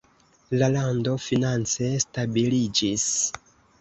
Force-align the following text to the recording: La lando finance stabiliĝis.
La 0.61 0.69
lando 0.75 1.13
finance 1.27 1.91
stabiliĝis. 2.05 3.05